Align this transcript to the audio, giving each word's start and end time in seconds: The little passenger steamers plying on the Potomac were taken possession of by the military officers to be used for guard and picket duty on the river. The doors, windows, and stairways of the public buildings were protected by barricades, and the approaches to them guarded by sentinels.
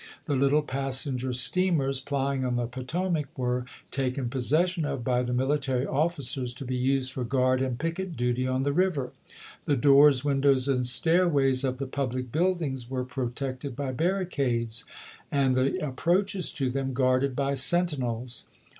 The 0.25 0.33
little 0.35 0.63
passenger 0.63 1.31
steamers 1.31 1.99
plying 2.01 2.43
on 2.43 2.55
the 2.55 2.65
Potomac 2.65 3.27
were 3.37 3.65
taken 3.91 4.31
possession 4.31 4.83
of 4.83 5.03
by 5.03 5.21
the 5.21 5.31
military 5.31 5.85
officers 5.85 6.55
to 6.55 6.65
be 6.65 6.75
used 6.75 7.11
for 7.11 7.23
guard 7.23 7.61
and 7.61 7.77
picket 7.77 8.17
duty 8.17 8.47
on 8.47 8.63
the 8.63 8.73
river. 8.73 9.11
The 9.65 9.75
doors, 9.75 10.25
windows, 10.25 10.67
and 10.67 10.87
stairways 10.87 11.63
of 11.63 11.77
the 11.77 11.85
public 11.85 12.31
buildings 12.31 12.89
were 12.89 13.05
protected 13.05 13.75
by 13.75 13.91
barricades, 13.91 14.85
and 15.31 15.55
the 15.55 15.77
approaches 15.87 16.49
to 16.53 16.71
them 16.71 16.93
guarded 16.93 17.35
by 17.35 17.53
sentinels. 17.53 18.47